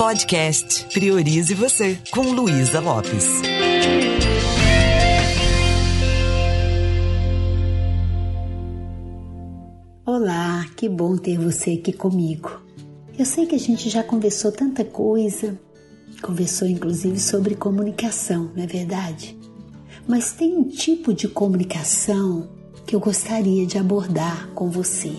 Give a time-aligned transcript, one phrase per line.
[0.00, 3.42] Podcast Priorize Você, com Luísa Lopes.
[10.06, 12.62] Olá, que bom ter você aqui comigo.
[13.18, 15.60] Eu sei que a gente já conversou tanta coisa,
[16.22, 19.38] conversou inclusive sobre comunicação, não é verdade?
[20.08, 22.48] Mas tem um tipo de comunicação
[22.86, 25.12] que eu gostaria de abordar com você.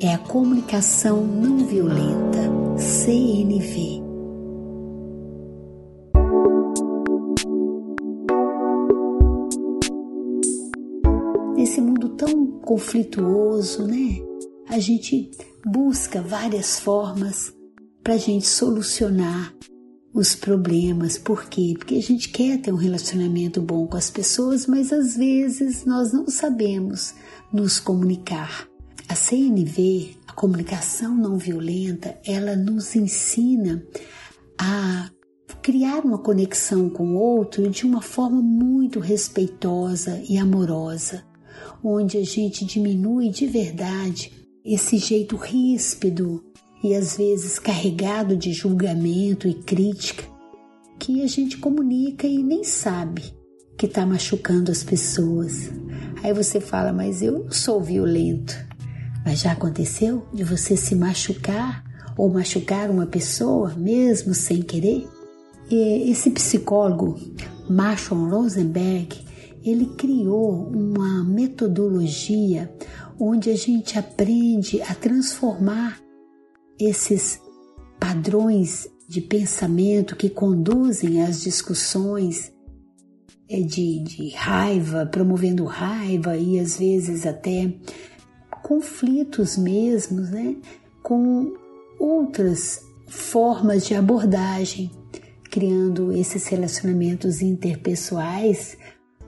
[0.00, 2.38] É a comunicação não violenta,
[2.78, 4.05] CNV.
[11.66, 14.20] Nesse mundo tão conflituoso, né?
[14.68, 15.32] A gente
[15.64, 17.52] busca várias formas
[18.04, 19.52] para a gente solucionar
[20.14, 21.18] os problemas.
[21.18, 21.74] Por quê?
[21.76, 26.12] Porque a gente quer ter um relacionamento bom com as pessoas, mas às vezes nós
[26.12, 27.14] não sabemos
[27.52, 28.68] nos comunicar.
[29.08, 33.84] A CNV, a comunicação não violenta, ela nos ensina
[34.56, 35.10] a
[35.60, 41.24] criar uma conexão com o outro de uma forma muito respeitosa e amorosa,
[41.82, 44.32] onde a gente diminui de verdade
[44.64, 46.44] esse jeito ríspido
[46.82, 50.24] e às vezes carregado de julgamento e crítica
[50.98, 53.22] que a gente comunica e nem sabe
[53.76, 55.70] que está machucando as pessoas.
[56.22, 58.56] Aí você fala, mas eu não sou violento.
[59.24, 61.84] Mas já aconteceu de você se machucar
[62.16, 65.06] ou machucar uma pessoa mesmo sem querer?
[65.70, 67.18] E esse psicólogo,
[67.68, 69.25] Marshall Rosenberg,
[69.66, 72.72] ele criou uma metodologia
[73.18, 76.00] onde a gente aprende a transformar
[76.78, 77.40] esses
[77.98, 82.52] padrões de pensamento que conduzem às discussões
[83.48, 87.72] é, de, de raiva, promovendo raiva e às vezes até
[88.62, 90.56] conflitos mesmos, né?
[91.02, 91.54] Com
[91.98, 94.90] outras formas de abordagem,
[95.50, 98.76] criando esses relacionamentos interpessoais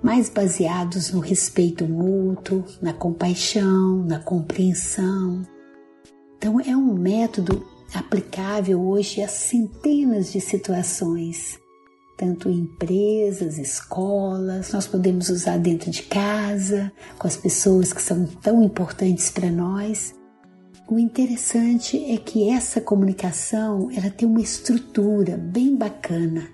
[0.03, 5.43] mais baseados no respeito mútuo, na compaixão, na compreensão.
[6.37, 11.59] Então, é um método aplicável hoje a centenas de situações
[12.19, 18.27] tanto em empresas, escolas, nós podemos usar dentro de casa, com as pessoas que são
[18.27, 20.13] tão importantes para nós.
[20.91, 26.49] O interessante é que essa comunicação, ela tem uma estrutura bem bacana.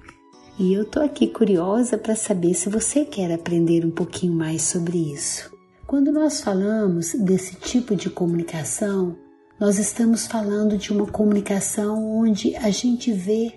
[0.56, 5.12] E eu tô aqui curiosa para saber se você quer aprender um pouquinho mais sobre
[5.12, 5.52] isso.
[5.84, 9.16] Quando nós falamos desse tipo de comunicação,
[9.58, 13.52] nós estamos falando de uma comunicação onde a gente vê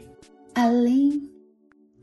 [0.56, 1.30] além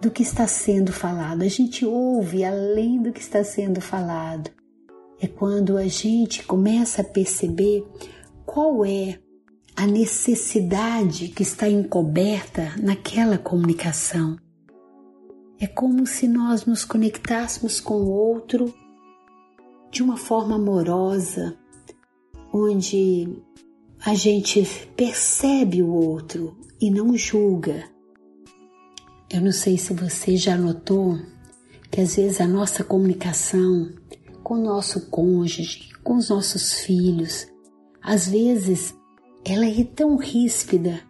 [0.00, 4.48] do que está sendo falado, a gente ouve além do que está sendo falado.
[5.20, 7.84] É quando a gente começa a perceber
[8.46, 9.18] qual é
[9.74, 14.36] a necessidade que está encoberta naquela comunicação.
[15.60, 18.74] É como se nós nos conectássemos com o outro
[19.90, 21.56] de uma forma amorosa,
[22.52, 23.42] onde
[24.04, 24.66] a gente
[24.96, 27.88] percebe o outro e não julga.
[29.30, 31.18] Eu não sei se você já notou
[31.90, 33.90] que às vezes a nossa comunicação
[34.42, 37.46] com o nosso cônjuge, com os nossos filhos,
[38.02, 38.94] às vezes
[39.44, 41.00] ela é tão ríspida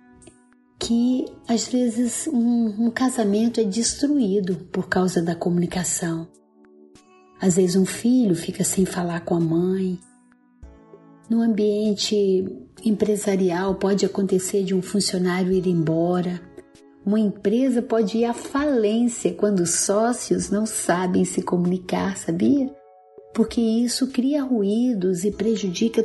[0.86, 6.28] que às vezes um, um, casamento é destruído por causa da comunicação.
[7.40, 9.98] Às vezes um filho fica sem falar com a mãe.
[11.28, 12.44] No ambiente
[12.84, 16.40] empresarial pode acontecer de um funcionário ir embora
[17.06, 22.74] uma empresa pode ir à falência quando os sócios não sabem se comunicar, sabia?
[23.34, 26.02] Porque isso cria ruídos e prejudica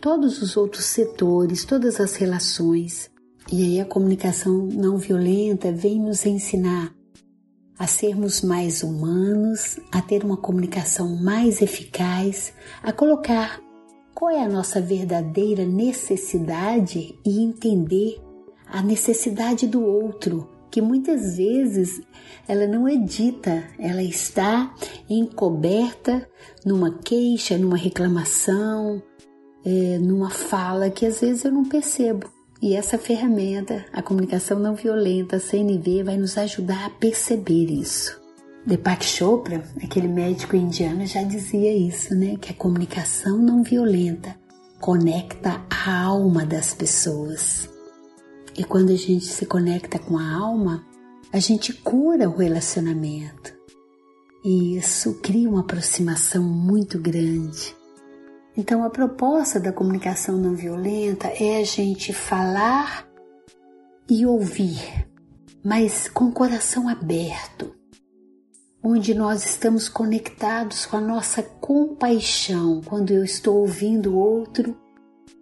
[0.00, 3.10] todos os outros setores, todas as relações.
[3.52, 6.94] E aí a comunicação não violenta vem nos ensinar
[7.76, 13.60] a sermos mais humanos, a ter uma comunicação mais eficaz, a colocar
[14.14, 18.20] qual é a nossa verdadeira necessidade e entender
[18.66, 22.00] a necessidade do outro, que muitas vezes
[22.46, 24.72] ela não é dita, ela está
[25.08, 26.28] encoberta
[26.64, 29.02] numa queixa, numa reclamação,
[29.64, 32.30] é, numa fala que às vezes eu não percebo.
[32.62, 38.20] E essa ferramenta, a comunicação não violenta, a CNV, vai nos ajudar a perceber isso.
[38.66, 42.36] Deepak Chopra, aquele médico indiano, já dizia isso, né?
[42.36, 44.36] Que a comunicação não violenta
[44.78, 47.68] conecta a alma das pessoas.
[48.56, 50.84] E quando a gente se conecta com a alma,
[51.32, 53.54] a gente cura o relacionamento.
[54.44, 57.74] E isso cria uma aproximação muito grande.
[58.60, 63.08] Então, a proposta da comunicação não violenta é a gente falar
[64.06, 65.08] e ouvir,
[65.64, 67.74] mas com o coração aberto,
[68.84, 72.82] onde nós estamos conectados com a nossa compaixão.
[72.84, 74.76] Quando eu estou ouvindo o outro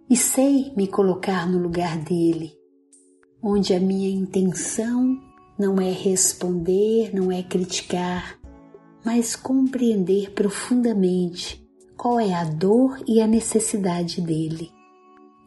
[0.09, 2.53] e sei me colocar no lugar dele,
[3.43, 5.19] onde a minha intenção
[5.59, 8.39] não é responder, não é criticar,
[9.03, 11.67] mas compreender profundamente
[11.99, 14.71] qual é a dor e a necessidade dele.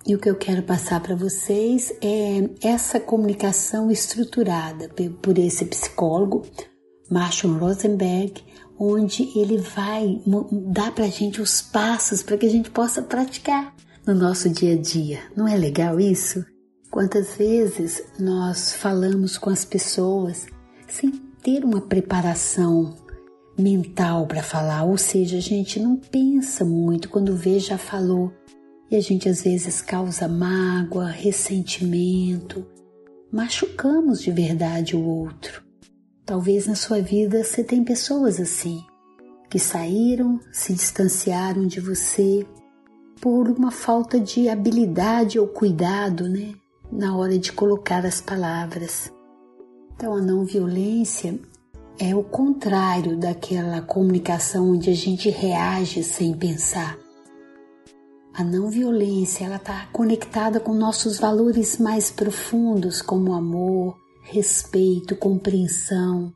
[0.06, 4.90] E o que eu quero passar para vocês é essa comunicação estruturada
[5.22, 6.42] por esse psicólogo,
[7.10, 8.34] Marshall Rosenberg,
[8.78, 10.20] onde ele vai
[10.70, 13.74] dar para a gente os passos para que a gente possa praticar
[14.06, 15.20] no nosso dia a dia.
[15.34, 16.44] Não é legal isso?
[16.90, 20.46] Quantas vezes nós falamos com as pessoas
[20.86, 21.12] sem
[21.42, 23.01] ter uma preparação
[23.58, 28.32] mental para falar, ou seja, a gente não pensa muito quando vê já falou
[28.90, 32.66] e a gente às vezes causa mágoa, ressentimento,
[33.30, 35.62] machucamos de verdade o outro.
[36.24, 38.82] Talvez na sua vida você tenha pessoas assim,
[39.50, 42.46] que saíram, se distanciaram de você
[43.20, 46.54] por uma falta de habilidade ou cuidado, né,
[46.90, 49.12] na hora de colocar as palavras.
[49.94, 51.38] Então a não violência
[51.98, 56.98] é o contrário daquela comunicação onde a gente reage sem pensar.
[58.34, 66.32] A não violência, ela está conectada com nossos valores mais profundos, como amor, respeito, compreensão,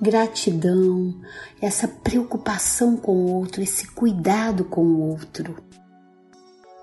[0.00, 1.18] gratidão,
[1.60, 5.56] essa preocupação com o outro, esse cuidado com o outro.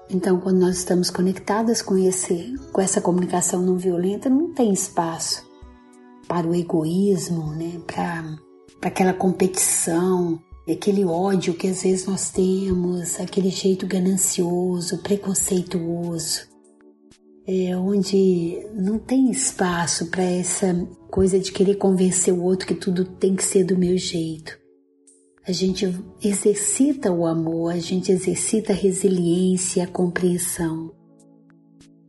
[0.10, 5.45] Então, quando nós estamos conectadas com esse, com essa comunicação não violenta, não tem espaço
[6.28, 7.82] para o egoísmo, né?
[7.88, 8.38] Para
[8.82, 16.48] aquela competição, aquele ódio que às vezes nós temos, aquele jeito ganancioso, preconceituoso,
[17.48, 20.74] é onde não tem espaço para essa
[21.12, 24.58] coisa de querer convencer o outro que tudo tem que ser do meu jeito.
[25.48, 25.88] A gente
[26.24, 30.92] exercita o amor, a gente exercita a resiliência, a compreensão.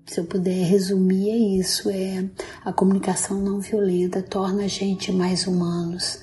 [0.06, 2.24] Se eu puder resumir, é isso: é
[2.64, 6.20] a comunicação não violenta torna a gente mais humanos.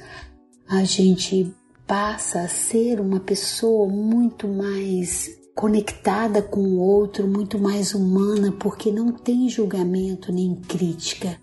[0.68, 1.54] A gente
[1.86, 8.92] passa a ser uma pessoa muito mais conectada com o outro, muito mais humana, porque
[8.92, 11.38] não tem julgamento nem crítica.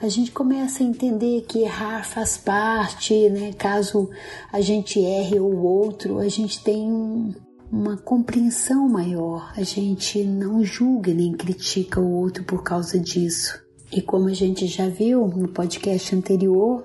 [0.00, 3.52] A gente começa a entender que errar faz parte, né?
[3.52, 4.08] Caso
[4.52, 7.34] a gente erre ou o outro, a gente tem
[7.70, 9.52] uma compreensão maior.
[9.56, 13.60] A gente não julga nem critica o outro por causa disso.
[13.92, 16.84] E como a gente já viu no podcast anterior,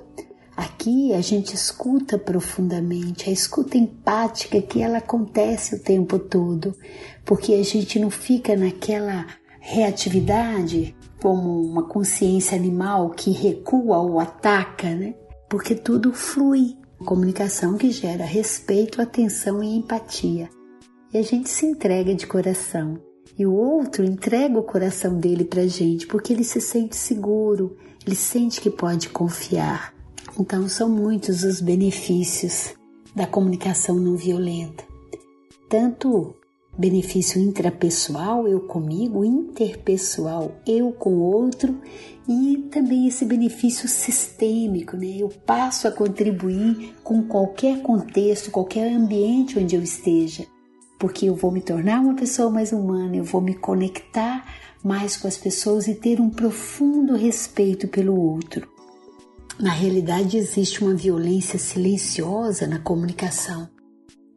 [0.56, 6.76] Aqui a gente escuta profundamente, a escuta empática que ela acontece o tempo todo,
[7.26, 9.26] porque a gente não fica naquela
[9.60, 15.16] reatividade como uma consciência animal que recua ou ataca, né?
[15.50, 16.78] Porque tudo flui.
[17.04, 20.50] Comunicação que gera respeito, atenção e empatia.
[21.14, 23.00] E a gente se entrega de coração.
[23.38, 28.16] E o outro entrega o coração dele pra gente, porque ele se sente seguro, ele
[28.16, 29.94] sente que pode confiar.
[30.40, 32.74] Então, são muitos os benefícios
[33.16, 34.84] da comunicação não violenta.
[35.70, 36.36] Tanto
[36.76, 41.80] benefício intrapessoal, eu comigo, interpessoal, eu com o outro,
[42.28, 45.18] e também esse benefício sistêmico, né?
[45.18, 50.48] Eu passo a contribuir com qualquer contexto, qualquer ambiente onde eu esteja,
[51.04, 54.46] porque eu vou me tornar uma pessoa mais humana, eu vou me conectar
[54.82, 58.66] mais com as pessoas e ter um profundo respeito pelo outro.
[59.60, 63.68] Na realidade, existe uma violência silenciosa na comunicação,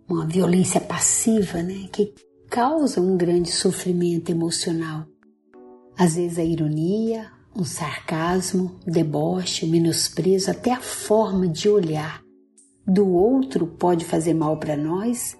[0.08, 2.12] uma violência passiva, né, que
[2.50, 5.06] causa um grande sofrimento emocional.
[5.96, 12.20] Às vezes a ironia, um sarcasmo, deboche, o menosprezo, até a forma de olhar
[12.84, 15.36] do outro pode fazer mal para nós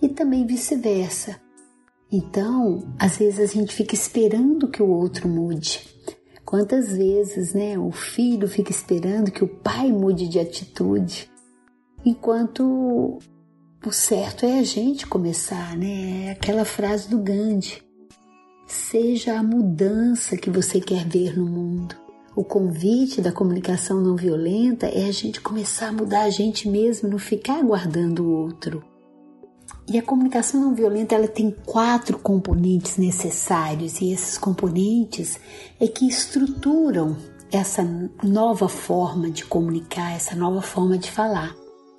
[0.00, 1.40] e também vice-versa.
[2.10, 5.96] Então, às vezes a gente fica esperando que o outro mude,
[6.46, 11.28] Quantas vezes, né, o filho fica esperando que o pai mude de atitude,
[12.04, 13.18] enquanto
[13.84, 16.26] o certo é a gente começar, né?
[16.26, 17.82] É aquela frase do Gandhi:
[18.64, 21.96] seja a mudança que você quer ver no mundo.
[22.36, 27.08] O convite da comunicação não violenta é a gente começar a mudar a gente mesmo,
[27.08, 28.84] não ficar aguardando o outro.
[29.88, 35.38] E a comunicação não violenta ela tem quatro componentes necessários e esses componentes
[35.78, 37.16] é que estruturam
[37.52, 37.84] essa
[38.22, 41.54] nova forma de comunicar, essa nova forma de falar,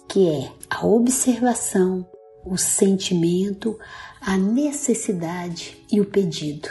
[0.08, 2.06] que é a observação,
[2.46, 3.80] o sentimento,
[4.20, 6.70] a necessidade e o pedido.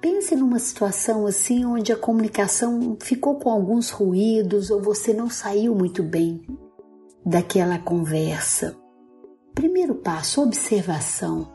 [0.00, 5.74] Pense numa situação assim onde a comunicação ficou com alguns ruídos ou você não saiu
[5.74, 6.40] muito bem
[7.24, 8.76] daquela conversa.
[9.58, 11.48] Primeiro passo, observação.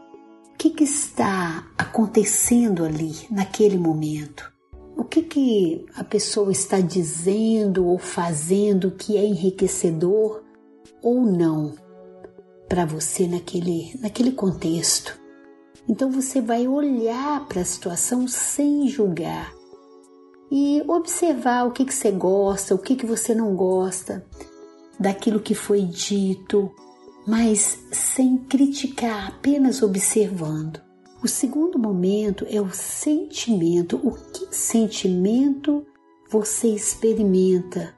[0.53, 4.51] O que, que está acontecendo ali, naquele momento?
[4.97, 10.43] O que, que a pessoa está dizendo ou fazendo que é enriquecedor
[11.01, 11.75] ou não
[12.67, 15.17] para você naquele, naquele contexto?
[15.87, 19.49] Então você vai olhar para a situação sem julgar
[20.51, 24.25] e observar o que, que você gosta, o que, que você não gosta
[24.99, 26.69] daquilo que foi dito,
[27.25, 30.81] mas sem criticar, apenas observando.
[31.23, 33.95] O segundo momento é o sentimento.
[34.03, 35.85] O que sentimento
[36.29, 37.95] você experimenta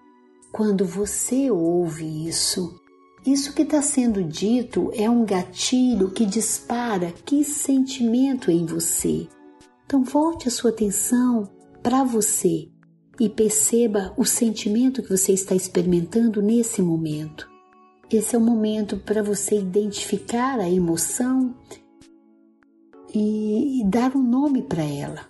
[0.51, 2.79] quando você ouve isso?
[3.25, 9.27] Isso que está sendo dito é um gatilho que dispara que sentimento em você.
[9.85, 11.49] Então, volte a sua atenção
[11.81, 12.69] para você
[13.19, 17.54] e perceba o sentimento que você está experimentando nesse momento.
[18.11, 21.55] Esse é o momento para você identificar a emoção
[23.13, 25.21] e, e dar um nome para ela.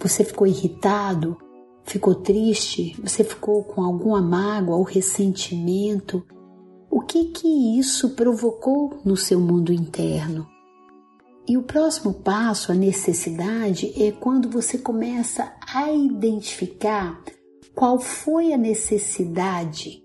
[0.00, 1.36] Você ficou irritado,
[1.84, 6.26] ficou triste, você ficou com alguma mágoa ou ressentimento
[6.90, 10.46] o que que isso provocou no seu mundo interno.
[11.48, 17.22] E o próximo passo, a necessidade, é quando você começa a identificar
[17.74, 20.04] qual foi a necessidade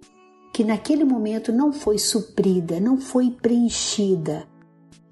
[0.57, 4.47] que naquele momento não foi suprida, não foi preenchida,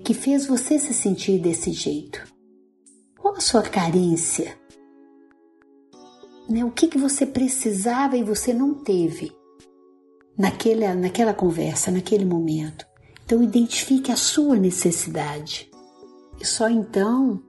[0.04, 2.20] que fez você se sentir desse jeito.
[3.16, 4.58] Qual a sua carência?
[6.50, 6.66] Né?
[6.66, 9.32] O que, que você precisava e você não teve?
[10.36, 12.84] naquela, naquela conversa, naquele momento.
[13.24, 15.70] Então, identifique a sua necessidade.
[16.42, 17.40] E só então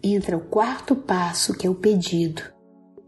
[0.00, 2.42] entra o quarto passo, que é o pedido.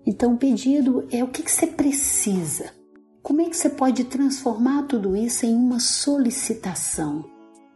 [0.05, 2.82] Então, o pedido é o que, que você precisa.
[3.23, 7.25] Como é que você pode transformar tudo isso em uma solicitação?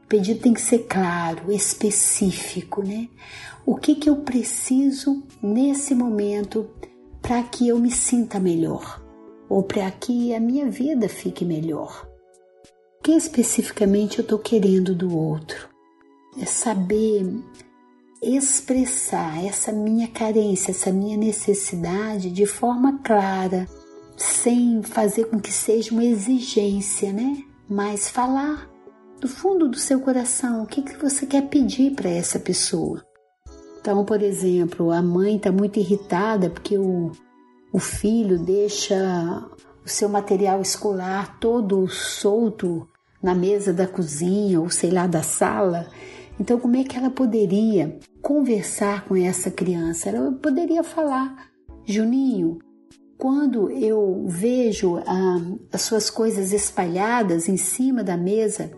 [0.04, 3.08] O pedido tem que ser claro, específico, né?
[3.64, 6.68] O que, que eu preciso nesse momento
[7.20, 9.06] para que eu me sinta melhor?
[9.48, 12.06] ou para que a minha vida fique melhor.
[12.98, 15.68] O que especificamente eu estou querendo do outro?
[16.40, 17.24] É saber
[18.22, 23.68] expressar essa minha carência, essa minha necessidade de forma clara,
[24.16, 27.44] sem fazer com que seja uma exigência, né?
[27.68, 28.70] Mas falar
[29.20, 33.04] do fundo do seu coração o que, que você quer pedir para essa pessoa.
[33.80, 37.12] Então, por exemplo, a mãe está muito irritada porque o,
[37.72, 39.44] o filho deixa
[39.84, 42.88] o seu material escolar todo solto
[43.22, 45.88] na mesa da cozinha ou sei lá da sala.
[46.38, 50.08] Então, como é que ela poderia conversar com essa criança?
[50.08, 51.48] Ela poderia falar:
[51.84, 52.58] Juninho,
[53.18, 55.40] quando eu vejo ah,
[55.72, 58.70] as suas coisas espalhadas em cima da mesa,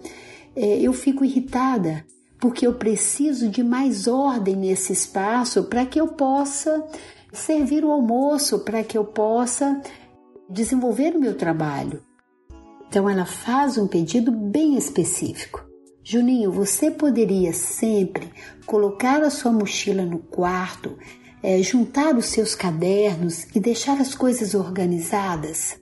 [0.55, 2.05] eh, eu fico irritada,
[2.39, 6.85] porque eu preciso de mais ordem nesse espaço para que eu possa
[7.33, 9.81] servir o almoço para que eu possa
[10.49, 12.03] desenvolver o meu trabalho.
[12.89, 15.67] Então ela faz um pedido bem específico.
[16.03, 18.33] Juninho, você poderia sempre
[18.65, 20.97] colocar a sua mochila no quarto,
[21.43, 25.77] é, juntar os seus cadernos e deixar as coisas organizadas?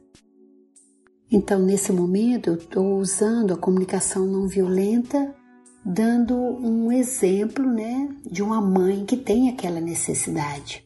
[1.30, 5.34] Então, nesse momento, eu estou usando a comunicação não violenta,
[5.84, 10.84] dando um exemplo né, de uma mãe que tem aquela necessidade.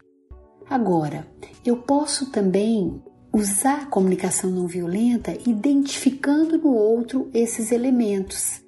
[0.69, 1.27] Agora,
[1.65, 8.63] eu posso também usar a comunicação não violenta identificando no outro esses elementos.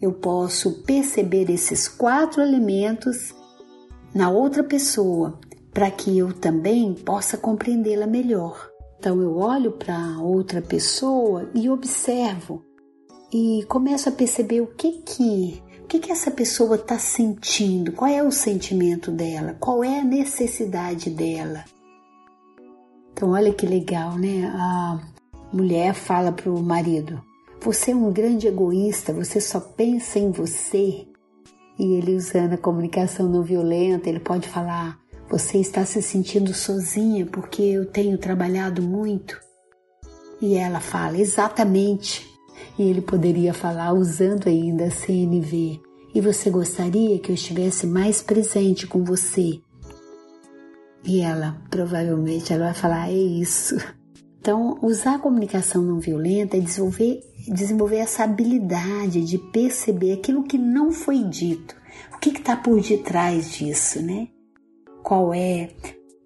[0.00, 3.32] Eu posso perceber esses quatro elementos
[4.14, 5.38] na outra pessoa
[5.72, 8.70] para que eu também possa compreendê-la melhor.
[8.98, 12.64] Então eu olho para outra pessoa e observo
[13.32, 17.92] e começo a perceber o que que o que, que essa pessoa está sentindo?
[17.92, 19.54] Qual é o sentimento dela?
[19.60, 21.62] Qual é a necessidade dela?
[23.12, 24.46] Então, olha que legal, né?
[24.46, 24.98] A
[25.52, 27.22] mulher fala para o marido:
[27.60, 31.06] Você é um grande egoísta, você só pensa em você.
[31.78, 37.26] E ele, usando a comunicação não violenta, ele pode falar: Você está se sentindo sozinha
[37.26, 39.40] porque eu tenho trabalhado muito.
[40.40, 42.28] E ela fala: Exatamente.
[42.78, 45.80] E ele poderia falar usando ainda a CNV.
[46.14, 49.60] E você gostaria que eu estivesse mais presente com você?
[51.04, 53.76] E ela, provavelmente, ela vai falar: é isso.
[54.44, 60.58] Então, usar a comunicação não violenta é desenvolver, desenvolver essa habilidade de perceber aquilo que
[60.58, 61.74] não foi dito.
[62.14, 64.28] O que está por detrás disso, né?
[65.02, 65.70] qual é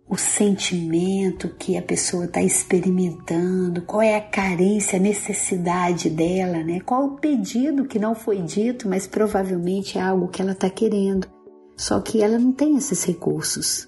[0.08, 6.80] o sentimento que a pessoa está experimentando, qual é a carência, a necessidade dela, né?
[6.80, 11.28] Qual o pedido que não foi dito, mas provavelmente é algo que ela está querendo,
[11.76, 13.87] só que ela não tem esses recursos.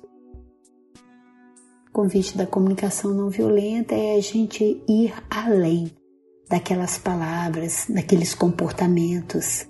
[1.90, 5.90] O convite da comunicação não violenta é a gente ir além
[6.48, 9.66] daquelas palavras, daqueles comportamentos,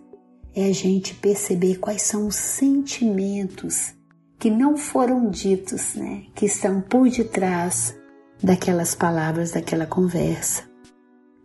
[0.55, 3.95] é a gente perceber quais são os sentimentos
[4.39, 7.97] que não foram ditos, né, que estão por detrás
[8.43, 10.69] daquelas palavras, daquela conversa.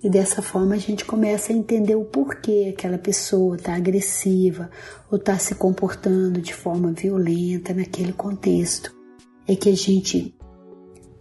[0.03, 4.69] E dessa forma a gente começa a entender o porquê aquela pessoa está agressiva
[5.09, 8.93] ou está se comportando de forma violenta naquele contexto.
[9.47, 10.35] É que a gente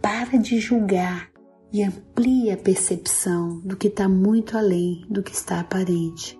[0.05, 1.31] para de julgar
[1.73, 6.39] e amplia a percepção do que está muito além do que está aparente.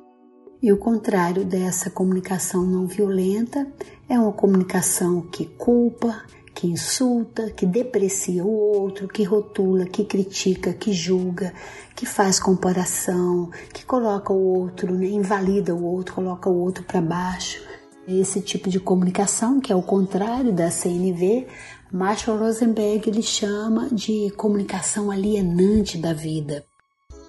[0.62, 3.68] E o contrário dessa comunicação não violenta
[4.08, 6.22] é uma comunicação que culpa,
[6.54, 11.52] que insulta, que deprecia o outro, que rotula, que critica, que julga,
[11.96, 17.02] que faz comparação, que coloca o outro, né, invalida o outro, coloca o outro para
[17.02, 17.64] baixo.
[18.08, 21.48] Esse tipo de comunicação, que é o contrário da CNV,
[21.92, 26.66] Marshall Rosenberg ele chama de comunicação alienante da vida.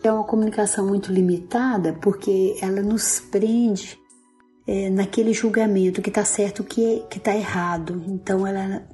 [0.03, 3.99] É uma comunicação muito limitada porque ela nos prende
[4.67, 8.03] é, naquele julgamento que está certo que que está errado.
[8.07, 8.87] Então ela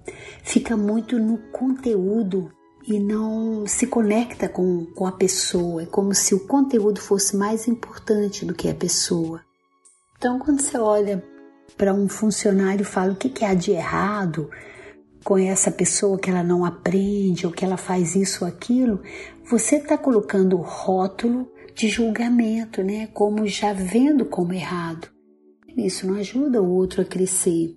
[0.42, 2.50] fica muito no conteúdo
[2.87, 5.83] e não se conecta com, com a pessoa.
[5.83, 9.40] É como se o conteúdo fosse mais importante do que a pessoa.
[10.19, 11.23] Então quando você olha
[11.76, 14.50] para um funcionário e fala o que, que há de errado
[15.25, 19.00] com essa pessoa que ela não aprende ou que ela faz isso ou aquilo,
[19.49, 23.07] você está colocando o rótulo de julgamento, né?
[23.09, 25.09] Como já vendo como errado.
[25.76, 27.76] Isso não ajuda o outro a crescer.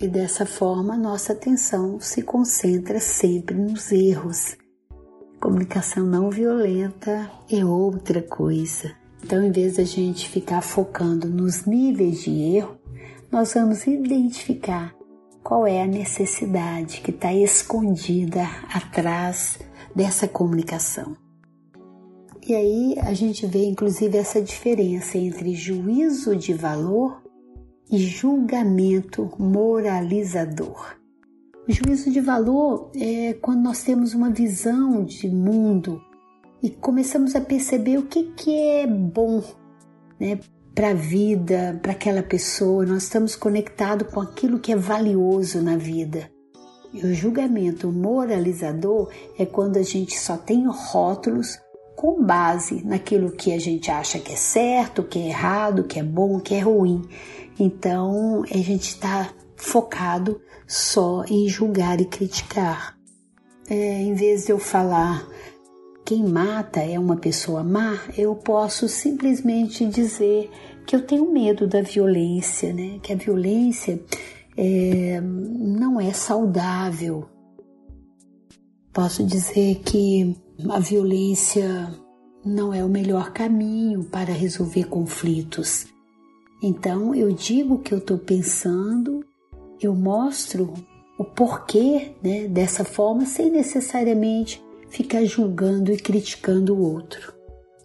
[0.00, 4.56] E dessa forma, nossa atenção se concentra sempre nos erros.
[5.40, 8.94] Comunicação não violenta é outra coisa.
[9.22, 12.76] Então, em vez da gente ficar focando nos níveis de erro,
[13.30, 14.94] nós vamos identificar
[15.44, 19.58] qual é a necessidade que está escondida atrás
[19.94, 21.14] dessa comunicação.
[22.46, 27.22] E aí a gente vê inclusive essa diferença entre juízo de valor
[27.90, 30.96] e julgamento moralizador.
[31.68, 36.02] O juízo de valor é quando nós temos uma visão de mundo
[36.62, 39.42] e começamos a perceber o que, que é bom
[40.18, 40.38] né,
[40.74, 42.84] para a vida, para aquela pessoa.
[42.84, 46.30] Nós estamos conectados com aquilo que é valioso na vida.
[46.92, 51.58] E o julgamento moralizador é quando a gente só tem rótulos
[51.96, 56.02] com base naquilo que a gente acha que é certo, que é errado, que é
[56.02, 57.02] bom, que é ruim.
[57.58, 62.96] Então a gente está focado só em julgar e criticar.
[63.68, 65.26] É, em vez de eu falar
[66.04, 70.50] quem mata é uma pessoa má, eu posso simplesmente dizer
[70.86, 72.98] que eu tenho medo da violência, né?
[73.02, 73.98] Que a violência
[74.56, 77.26] é, não é saudável.
[78.92, 80.36] Posso dizer que
[80.68, 81.90] a violência
[82.44, 85.86] não é o melhor caminho para resolver conflitos.
[86.62, 89.24] Então eu digo o que eu estou pensando,
[89.80, 90.72] eu mostro
[91.18, 94.63] o porquê né, dessa forma sem necessariamente
[94.94, 97.34] ficar julgando e criticando o outro.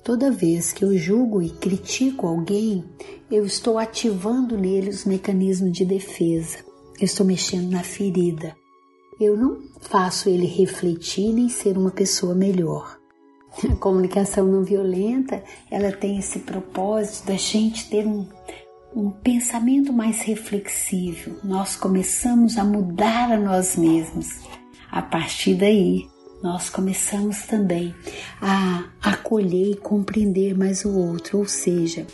[0.04, 2.86] Toda vez que eu julgo e critico alguém,
[3.32, 6.60] eu estou ativando nele os mecanismos de defesa.
[7.00, 8.56] Eu estou mexendo na ferida.
[9.20, 13.00] Eu não faço ele refletir nem ser uma pessoa melhor.
[13.68, 18.28] A comunicação não violenta, ela tem esse propósito da gente ter um,
[18.96, 21.38] um pensamento mais reflexivo.
[21.44, 24.28] Nós começamos a mudar a nós mesmos.
[24.92, 26.08] A partir daí,
[26.42, 27.94] nós começamos também
[28.42, 32.06] a acolher e compreender mais o outro, ou seja,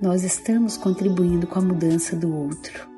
[0.00, 2.88] nós estamos contribuindo com a mudança do outro.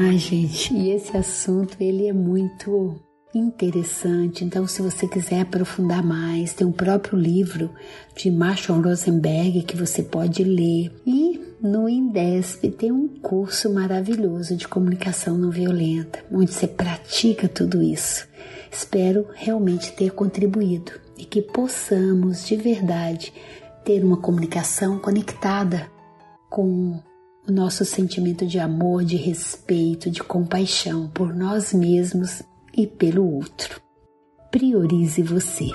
[0.00, 3.00] Ai, gente, e esse assunto ele é muito
[3.34, 4.44] interessante.
[4.44, 7.70] Então, se você quiser aprofundar mais, tem o próprio livro
[8.16, 10.90] de Marshall Rosenberg que você pode ler.
[11.06, 17.82] E no Indesp tem um curso maravilhoso de comunicação não violenta, onde você pratica tudo
[17.82, 18.26] isso.
[18.70, 23.32] Espero realmente ter contribuído e que possamos de verdade
[23.84, 25.90] ter uma comunicação conectada
[26.48, 27.00] com
[27.48, 32.42] o nosso sentimento de amor, de respeito, de compaixão por nós mesmos
[32.78, 33.80] e pelo outro.
[34.52, 35.66] Priorize você.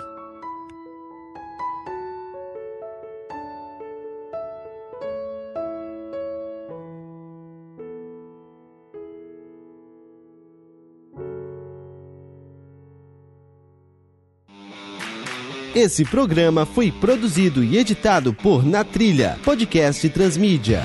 [15.75, 20.83] Esse programa foi produzido e editado por Na Trilha, podcast Transmídia.